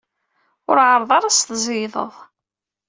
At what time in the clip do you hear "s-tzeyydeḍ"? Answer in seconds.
1.35-2.13